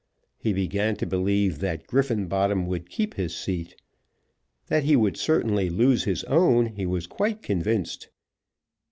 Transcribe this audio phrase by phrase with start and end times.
[0.39, 3.75] He began to believe that Griffenbottom would keep his seat.
[4.65, 8.09] That he would certainly lose his own, he was quite convinced.